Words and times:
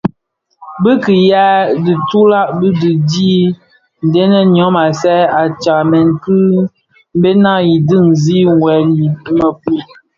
Bi 0.81 0.91
kiyaň 1.03 1.83
ki 1.85 1.93
ntulag 2.01 2.47
ti 2.61 2.69
bi 2.79 2.89
dhi 3.09 3.33
dhen 4.13 4.33
yom 4.57 4.75
a 4.85 4.87
saad 5.01 5.49
bi 5.51 5.55
tsamèn 5.61 6.09
ki 6.23 6.37
bena 7.21 7.53
yi 7.67 7.75
diňzi 7.87 8.39
wuèl 8.61 8.87
i 9.05 9.07
mëpud. 9.37 9.83